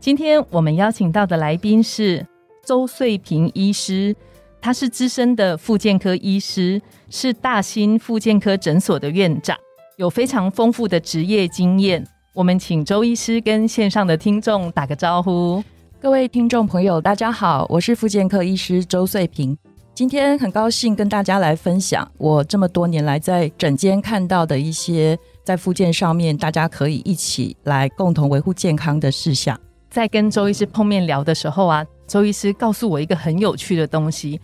[0.00, 2.26] 今天我们邀请到的来宾是
[2.64, 4.16] 周穗平医师，
[4.58, 9.54] 他是资深的复健科医师，是大新复健科诊所的院长，
[9.98, 12.02] 有非常丰富的职业经验。
[12.32, 15.62] 我们请周医师跟线上的听众打个招呼。
[16.00, 19.54] 各位听众朋友，大家好，我是复健科医师周穗平。
[19.92, 29.60] 今天很高兴跟大家来分享我这么多年来在诊间看到的一些在复健上面，大家可以一起来共同维护健康的事项。
[29.90, 34.40] 在跟周医师碰面聊的时候啊，周医师告诉我一个很有趣的东西，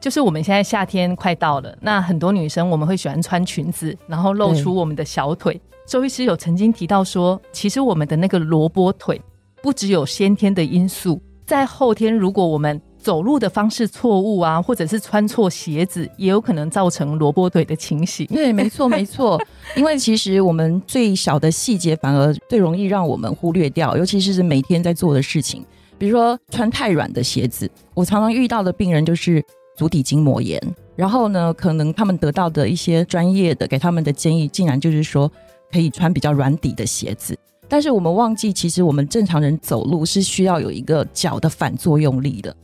[0.00, 5.60] 就是我们现在夏天快到了，那很多女生我们会喜欢穿裙子，然后露出我们的小腿。
[5.86, 9.22] 周医师有曾经提到说，其实我们的那个萝卜腿
[9.62, 18.26] 不只有先天的因素，在后天如果我们走路的方式错误啊，或者是穿错鞋子，也有可能造成萝卜腿的情形。
[18.26, 19.42] 对，没错，没错。
[19.76, 25.64] 因为其实我们最小的细节反而最容易让我们忽略掉，尤其是每天在做的事情，
[25.96, 27.66] 比如说穿太软的鞋子。
[27.94, 29.42] 我常常遇到的病人就是
[29.74, 30.60] 足底筋膜炎，
[30.94, 35.32] 然后呢，可能他们得到的一些专业的给他们的建议，竟然就是说
[35.72, 37.34] 可以穿比较软底的鞋子。
[37.70, 42.54] 但是我们忘记，其实我们正常人走路是需要有一个脚的反作用力的。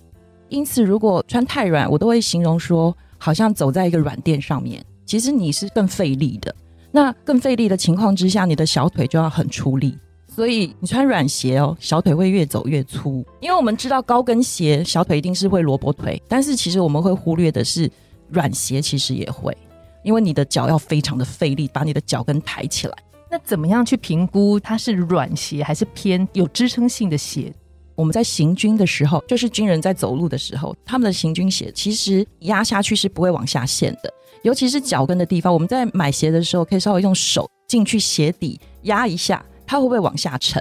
[0.48, 4.84] 因此，如果穿太软，我都会形容说，好像走在一个软垫上面。
[5.04, 6.54] 其实你是更费力的。
[6.90, 9.98] 那更费力的情况之下，你的小腿就要很出力。
[10.28, 13.24] 所以你穿软鞋哦，小腿会越走越粗。
[13.40, 17.90] 因为我们知道高跟鞋小腿一定是会萝卜腿，但是其实我们会忽略的是，
[18.28, 19.56] 软鞋其实也会，
[20.02, 22.94] 因为你的脚要非常的费力，把你的脚跟抬起来。
[23.30, 27.52] 那怎么样去评估它是软鞋还是偏有支撑性的鞋？
[27.94, 34.12] 我们在行军的时候，就是军人在走路的时候，他们的行军鞋其实压下去是不会往下陷的，
[34.42, 35.52] 尤其是脚跟的地方。
[35.52, 40.60] 我们在买鞋的时候，可以稍微用手进去鞋底压一下，它会不会往下沉？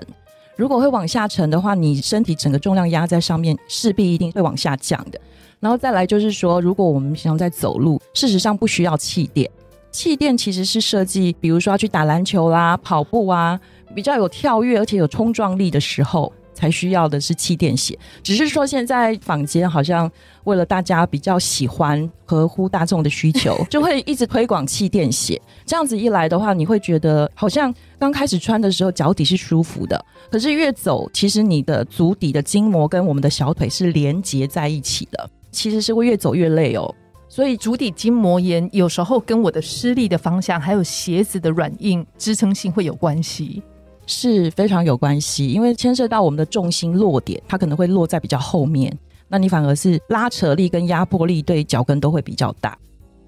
[0.55, 5.19] 如果会往下沉的话，你身体整个重量压在上面，势必一定会往下降的。
[5.59, 9.49] 然后再来就是说，如果我们平常在走路，事实上不需要气垫，
[9.91, 13.59] 气垫其实是设计，比如说要去打篮球啦、跑步啊，
[13.95, 16.31] 比较有跳跃而且有冲撞力的时候。
[16.53, 20.09] 才需要的是气垫鞋，只是说现在坊间好像
[20.45, 25.41] 为了大家比较喜欢合乎大众的需求， 就会一直推广气垫鞋。
[25.65, 36.93] 这样子一来的话，你会觉得好像刚开始穿的时候脚底是舒服的，可是越走，其实你的足底的筋膜跟我们的小腿是连接在一起的，其实是会越走越累哦。
[37.29, 43.63] 所以足底筋膜炎有时候跟我的施力的方向，还有鞋子的软硬支撑性会有关系。
[44.05, 48.95] 是非常有关系，因为牵涉到我们的重心落点，它可能会落在比较后面，
[49.27, 52.77] 那你反而是拉扯力跟压迫力对脚跟都会比较大。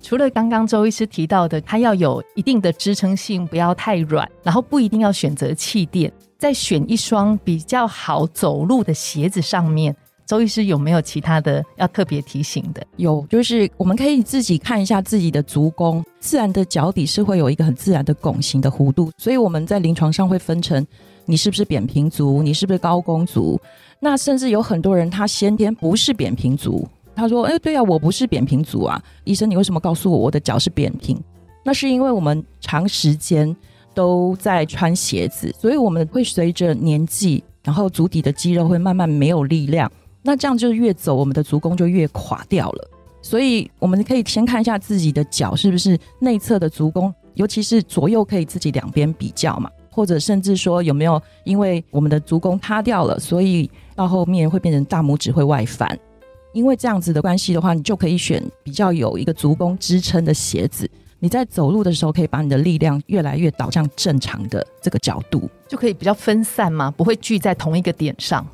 [0.02, 9.96] 除了刚刚周医师提到的，它要有一定的支撑性，不要太软，然后不一定要选择气垫，在选一双比较好走路的鞋子上面。
[10.26, 12.86] 周医师有没有其他的要特别提醒的？
[12.98, 20.86] 有，就是我们可以自己看一下自己的足弓，自然的脚底是会有一个很自然的拱形的弧度，所以我们在临床上会分成
[21.26, 23.60] 你是不是扁平足，你是不是高弓足。
[24.00, 31.22] 那甚至有很多人他先天不是扁平足，他说：“哎，对啊，我不是扁平足啊，医生，你为什么告诉我我的脚是扁平？”
[31.64, 33.56] 那是因为我们长时间
[33.94, 39.92] 都在穿鞋子，所以我们会随着年纪，然后足底的肌肉会慢慢没有力量。
[40.26, 42.90] 那这样就越走，我们的足弓就越垮掉了。
[43.22, 55.98] 所以我们可以先看一下自己的脚是不是内侧的足弓，尤其是左右可以自己两边比较嘛，或者甚至说有没有因为我们的足弓塌掉了，所以到后面会变成大拇指会外翻。
[56.54, 60.90] 因为这样子的关系的话，你就可以选比较有一个足弓支撑的鞋子。
[61.20, 68.46] 你在走路的时候，可以把你的力量越来越导向正常的这个角度，就可以比较分散嘛，不会聚在同一个点上。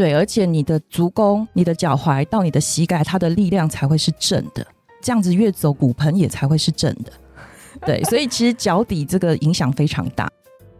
[0.00, 4.66] 对，而且你的足弓、你的脚踝到你的膝盖，它的力量才会是正的，
[5.02, 7.12] 这样子越走骨盆也才会是正的。
[7.84, 10.26] 对，所以其实脚底这个影响非常大。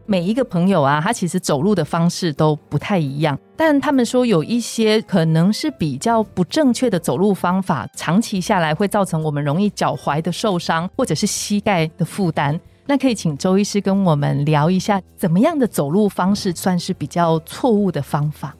[0.06, 12.58] 每一个朋友啊，他其实走路的方式都不太一样，但他们说有一些可能是比较不正确的走路方法，长期下来会造成我们容易脚踝的受伤或者是膝盖的负担。
[12.86, 18.56] 那可以请周医师跟我们聊一下，怎么样的走路方式算是比较错误的方法？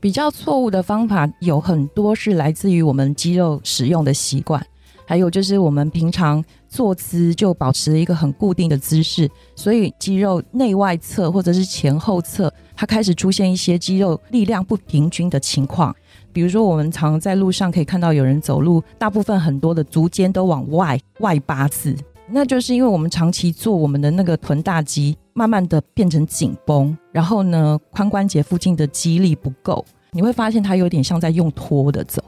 [0.00, 4.64] 比较错误的方法有很多是来自于我们肌肉使用的习惯，
[5.04, 15.94] 还有就是我们平常坐姿就保持一个很固定的姿势，所以肌肉内外侧或者是前后侧，它开始出现一些肌肉力量不平均的情况。
[16.32, 21.96] 比如说，我们常在路上可以看到有人走路，大部分很多的足尖都往外外八字，
[22.30, 32.20] 那就是因为我们长期做我们的那个臀大肌，慢慢的变成紧绷，然后呢，髋关节附近的肌力不够，你会发现它有点像在用拖的走。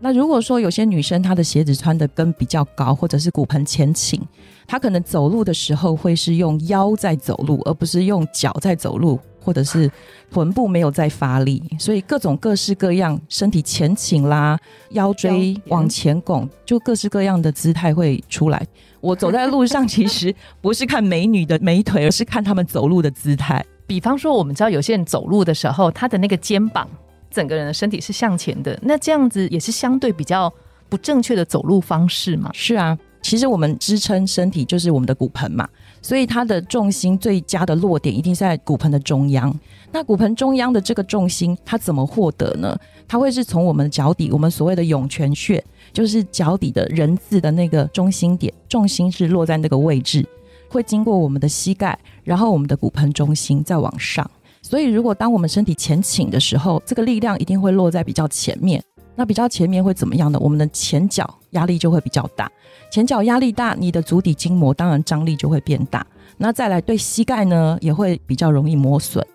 [0.00, 4.20] 那如果说有些女生她的鞋子穿的跟比较高，或者是骨盆前倾，
[4.66, 9.20] 她可能走路的时候会是用腰在走路，而不是用脚在走路。
[9.46, 9.88] 或者是
[10.28, 14.58] 臀部没有在发力，所以各种各式各样身体前倾啦、
[14.90, 18.66] 腰椎往前拱，就各式各样的姿态会出来。
[19.00, 23.64] 我走在路上，其实 不是看美女的美腿，而是看他们走路的姿态。
[23.86, 26.88] 比方说，我们知道有些人走路的时候，他的那个肩膀，
[27.30, 30.52] 整个人的身体是向前的，那这样子也是相对比较
[30.88, 32.50] 不正确的走路方式嘛？
[32.52, 32.98] 是啊。
[33.22, 35.68] 其实我们支撑身体就是我们的骨盆嘛，
[36.06, 39.52] 所以它的重心最佳的落点一定是在骨盆的中央。
[39.90, 42.78] 那骨盆中央的这个重心，它怎么获得呢？
[43.08, 45.60] 它会是从我们脚底，我们所谓的涌泉穴，
[45.92, 50.24] 就是脚底的人字的那个中心点，重心是落在那个位置，
[50.68, 54.30] 会经过我们的膝盖，然后我们的骨盆中心再往上。
[54.62, 58.80] 所以如果当我们身体前倾的时候，这个力量一定会落在比较前面。
[59.16, 60.38] 那比较前面会怎么样呢？
[60.38, 62.48] 我们的前脚压力就会比较大，
[62.90, 66.06] 前脚压力大，你的足底筋膜当然张力就会变大。
[66.36, 69.26] 那再来对膝盖呢，也会比较容易磨损，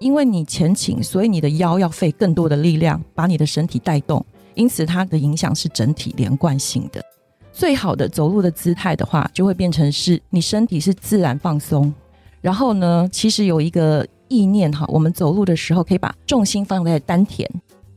[0.00, 7.04] 因为你前倾，所以你的腰要费更多的力量把你的身体带动，因此它的影响是整体连贯性的。
[7.52, 11.92] 最好的走路的姿态的话，就会变成是你身体是自然放松，
[12.40, 17.46] 然后呢，其实有一个意念哈，我们走路的时候可以把重心放在丹田。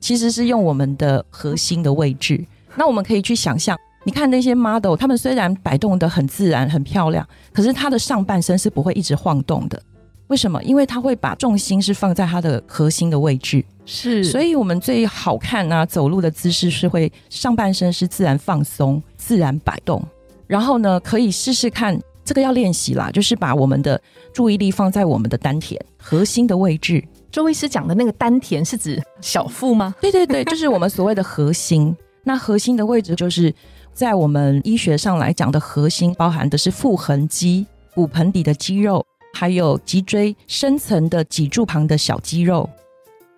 [0.01, 2.45] 其实是用我们的核心的位置，
[2.75, 9.81] 那我们可以去想象，你看那些 model，他们虽然摆动的很自然、很漂亮，可是他的上半身是不会一直晃动的。
[10.27, 10.63] 为什么？
[10.63, 13.63] 因为他会把重心是放在他的核心的位置。
[13.86, 20.01] 是，所以我们最好看啊，走路的姿势是会上半身是自然放松、自然摆动。
[20.48, 24.01] 然后呢，可以试试看，这个要练习啦，就是把我们的
[24.31, 27.03] 注意力放在我们的丹田核心的位置。
[27.31, 29.95] 周医师讲的那个丹田是指小腹吗？
[30.01, 31.95] 对对对，就是我们所谓的核心。
[32.24, 33.54] 那核心的位置就是
[33.94, 42.69] 在我们医学上来讲的核心，包含的是腹横肌、骨盆底的肌肉，还有脊椎深层的脊柱旁的小肌肉，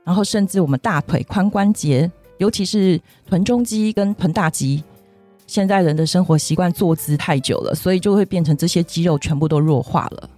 [0.03, 4.83] 然后甚至我们大腿髋关节，尤其是臀中肌跟臀大肌。
[5.45, 10.29] 现在人的生活习惯坐姿太久了，所以就会变成这些肌肉全部都弱化了。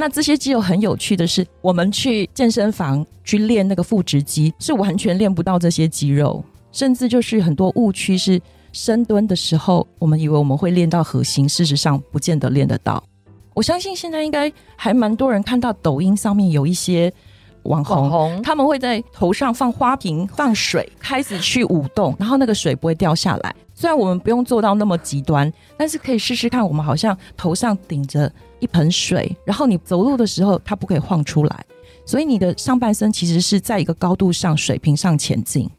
[0.00, 6.40] 那这些肌肉很有趣的是，我们去健身房去练那个腹直肌，是完全练不到这些肌肉，
[6.70, 8.40] 甚至就是很多误区是
[8.72, 13.02] 深蹲的时候，我们以为我们会练到核心，事实上不见得练得到。
[13.54, 17.12] 我相信现在应该还蛮多人看到抖音上面有一些
[17.64, 23.52] 网红，他们会在头上放花瓶、放水，开始去舞动，然后那个水不会掉下来。
[23.80, 26.66] 虽然我们不用做到那么极端，但是可以试试看。
[26.66, 28.28] 我们好像头上顶着
[28.58, 31.64] 一盆水，然后你走路的时候，它不可以晃出来，
[32.04, 35.70] 所以你的上半身其实是在一个高度上、水平上前进。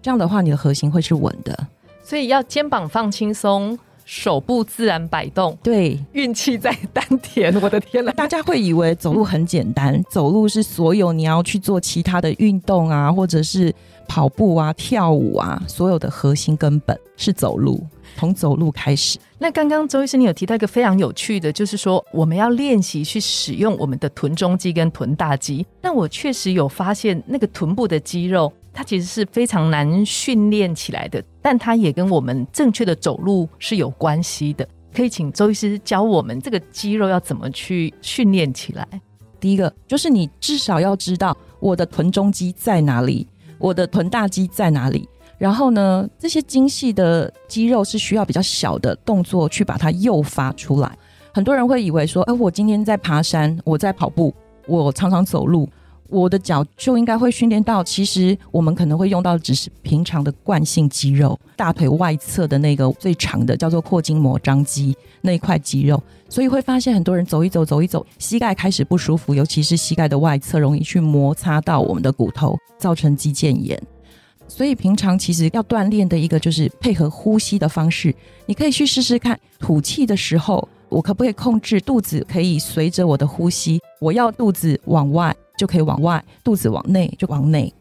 [0.00, 1.66] 这样的话，你的核心会是稳的。
[2.02, 3.78] 所以要肩膀放轻松。
[4.04, 7.54] 手部自然摆动，对，运气在丹田。
[7.60, 13.74] 我的天呐， 大家会以为走路很简单，走路是所有你要去做其他的运动啊，或者是
[14.08, 17.84] 跑步啊、跳舞啊，所有的核心根本是走路，
[18.16, 19.18] 从走路开始。
[19.38, 25.66] 那刚刚周医生你有提到一个非常有趣的，就是说我们要练习去使用我们的臀中肌跟臀大肌。
[25.80, 28.52] 那我确实有发现，那个臀部的肌肉。
[28.72, 34.66] 它其实是非常难训练起来的，但它也跟我们正确的走路是有关系的。
[34.94, 38.86] 可以请周医师教我们这个肌肉要怎么去训练起来。
[39.40, 43.26] 第一个就是你至少要知道我的臀中肌在哪里，
[43.58, 45.08] 我的臀大肌在哪里。
[45.38, 50.96] 然后呢，这些精细的肌肉是需要比较小的动作去把它诱发出来。
[51.34, 54.32] 很多人会以为说，哎，我今天在爬山，我在跑步，
[54.66, 55.68] 我常常走路。
[56.12, 73.82] 我的脚就应该会训练到，其实我们可能会用到只是平常的惯性肌肉，大腿外侧的那个最长的叫做阔筋膜张肌那一块肌肉，所以会发现很多人走一走走一走，膝盖开始不舒服，尤其是膝盖的外侧容易去摩擦到我们的骨头，造成肌腱炎。
[74.46, 78.14] 所以平常其实要锻炼的一个就是配合呼吸的方式，
[78.44, 80.68] 你可以去试试看，吐气的时候。
[80.92, 87.72] 我可不可以控制肚子可以随着我的呼吸，我要肚子往外就可以往外，肚子往内就往内。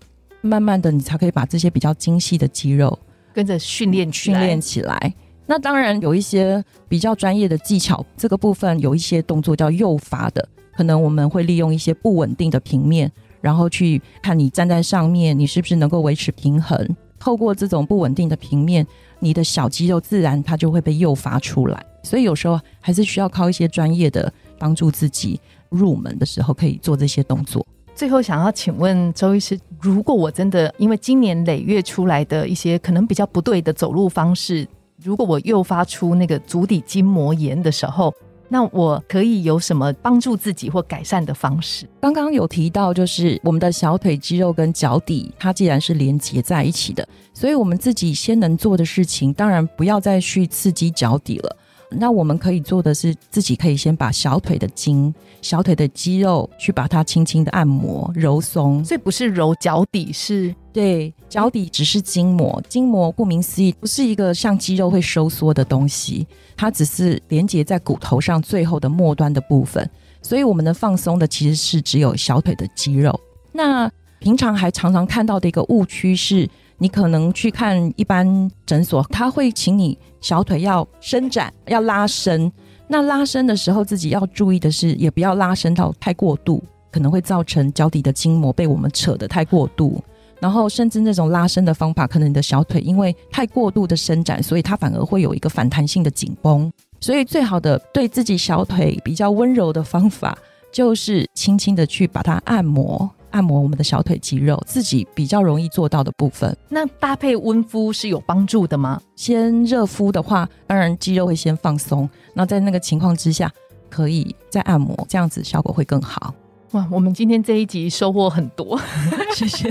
[0.42, 2.98] 慢慢的，你才可以把这些比较精细的肌肉
[3.34, 5.14] 跟着训练训练起来。
[5.46, 16.96] 那当然有一些比较专业的技巧，这个部分有一些动作叫诱发的，可能我们会利用一些不稳定的平面，然后去看你站在上面，你是不是能够维持平衡。
[17.20, 18.86] 透过这种不稳定的平面，
[19.20, 21.86] 你的小肌肉自然它就会被诱发出来。
[22.02, 25.40] 所以有时候还是需要靠一些专业的帮助自己
[25.72, 27.66] 入门的时候可以做这些动作。
[27.96, 34.68] 最后想要请问周医师，如果我真的因为今年累月出来的一些可能比较不对的走路方式，
[35.04, 38.14] 如果我诱发出那个足底筋膜炎的时候，
[38.48, 41.88] 那我可以有什么帮助自己或改善的方式？
[42.00, 51.58] 刚刚有提到，就是我们的小腿肌肉跟脚底，它既然是连接在一起的，所以我们自己先能做的事情，当然不要再去刺激脚底了。
[51.92, 58.84] 那我们可以做的是，自己可以先把小腿的筋、小腿的肌肉去把它轻轻的按摩、揉松。
[58.84, 62.62] 所以不是揉脚底，是对脚底只是筋膜。
[62.70, 69.90] 筋膜顾名思义，不是一个像肌肉会收缩的东西，它只是连接在骨头上最后的末端的部分。
[70.22, 73.20] 所以我们的放松的其实是只有小腿的肌肉。
[73.52, 76.50] 那平常还常常看到的一个误区是。
[76.82, 82.52] 你可能去看一般诊所，他会请你小腿要伸展、要拉伸。
[82.88, 90.04] 那拉伸的时候，自己要注意的是，也不要拉伸到太过度，可能会造成脚底的筋膜被我们扯得太过度。
[90.40, 96.74] 然后，甚至那种拉伸的方法，可能你的小腿因为太过度的伸展，所以它反而会有一个反弹性的紧绷。
[97.00, 100.36] 所以，最好的对自己小腿比较温柔的方法，
[100.72, 103.08] 就是轻轻的去把它按摩。
[103.32, 106.56] 按摩我们的小腿肌肉，自己比较容易做到的部分。
[106.70, 109.02] 那搭配温敷是有帮助的吗？
[109.16, 112.10] 先热敷的话，当然肌肉会先放松。
[112.34, 113.52] 那在那个情况之下，
[113.90, 116.34] 可以再按摩，这样子效果会更好。
[116.72, 118.80] 哇，我们今天这一集收获很多，
[119.36, 119.70] 谢谢。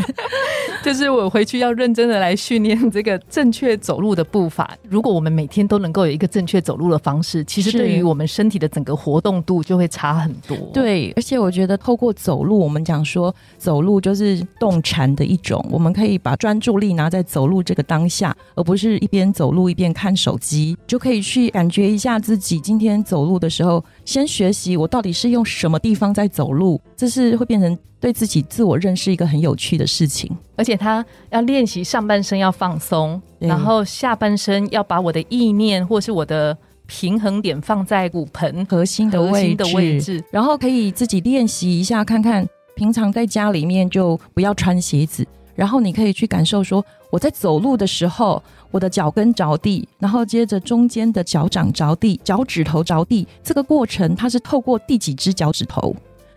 [0.82, 4.76] 就是我回去要认真的来训练这个正确走路的步伐。
[4.88, 10.56] 如果我们每天都能够有一个正确走路的方式，其实对于我们身体的整个活动度就会差很多。
[10.72, 26.80] 对，而且我觉得透过走路，我们讲说走路就是动禅的一种，我们可以把专注力拿在走路这个当下，而不是一边走路一边看手机，就可以去感觉一下自己今天走路的时候，先学习我到底是用什么地方在走路。
[26.96, 39.54] 这是会变成对自己自我认识一个很有趣的事情，而且他要练习上半身要放松，然后下半身要把我的意念或是我的平衡点放在骨盆核心的位
[40.00, 45.24] 置，然后可以自己练习一下，看看平常在家里面就不要穿鞋子，
[45.54, 55.94] 然后你可以去感受说我在走路的时候，我的脚跟着地，然后接着中间的脚掌着地，脚趾头着地，这个过程它是透过第几只脚趾头。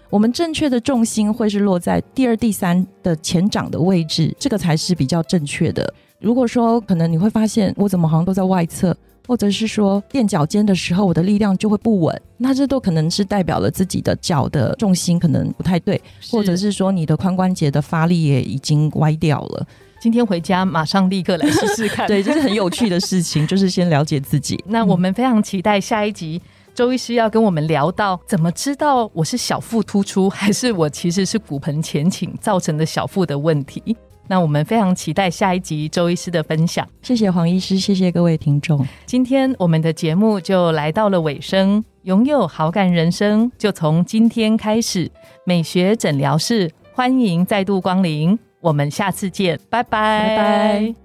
[0.09, 5.91] 我们正确的重心会是落在第二、第三的前掌的位置，这个才是比较正确的。
[6.19, 8.95] 如果说可能你会发现我怎么好像都在外侧，
[9.27, 15.99] 或者是说垫脚尖的时候我的力量就会不稳，那这都可能是代表了自己的脚的重心可能不太对，
[16.29, 19.67] 或者是说你的髋关节的发力也已经歪掉了。
[20.03, 24.61] 今天回家马上立刻来试试看，对，这是很有趣的事情， 就是先了解自己。
[24.67, 26.41] 那我们非常期待下一集。
[26.75, 33.95] 周医师要跟我们聊到怎么知道我是小腹突出，还是我其实是骨盆前倾造成的小腹的问题？
[34.27, 36.85] 那我们非常期待下一集周医师的分享。
[37.01, 38.85] 谢谢黄医师，谢谢各位听众。
[39.05, 45.09] 今天我们的节目就来到了尾声，拥有好感人生就从今天开始。
[45.45, 51.02] 美学诊疗室欢迎再度光临，我们下次见，拜拜。